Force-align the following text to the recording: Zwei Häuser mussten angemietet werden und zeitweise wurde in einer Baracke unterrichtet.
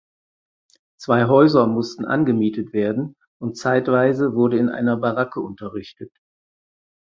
Zwei 0.99 1.25
Häuser 1.27 1.67
mussten 1.67 2.05
angemietet 2.05 2.73
werden 2.73 3.15
und 3.39 3.55
zeitweise 3.59 4.33
wurde 4.33 4.57
in 4.57 4.69
einer 4.69 4.97
Baracke 4.97 5.41
unterrichtet. 5.41 6.09